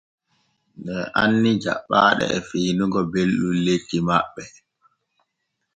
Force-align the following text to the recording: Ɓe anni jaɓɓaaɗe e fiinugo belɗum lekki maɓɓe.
Ɓe 0.83 0.95
anni 1.21 1.51
jaɓɓaaɗe 1.63 2.25
e 2.37 2.39
fiinugo 2.47 2.99
belɗum 3.11 3.55
lekki 3.65 3.97
maɓɓe. 4.07 4.43